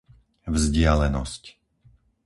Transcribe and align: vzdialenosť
vzdialenosť 0.49 1.43